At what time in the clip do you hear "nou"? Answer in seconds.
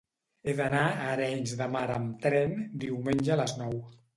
3.63-3.79